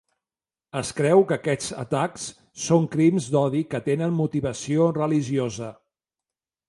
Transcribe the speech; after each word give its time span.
Es 0.79 0.87
creu 0.99 1.19
que 1.31 1.35
aquests 1.35 1.67
atacs 1.83 2.25
són 2.63 2.87
crims 2.95 3.27
d'odi 3.35 3.61
que 3.75 3.83
tenen 3.91 4.17
motivació 4.25 4.89
religiosa. 5.01 5.71